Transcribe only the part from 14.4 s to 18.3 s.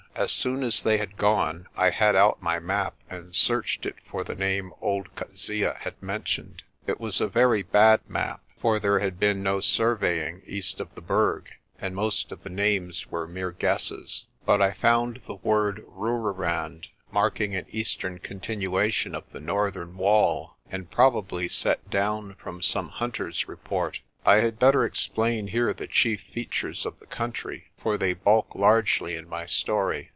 But 58 PRESTER JOHN I found the word "Rooirand" marking an eastern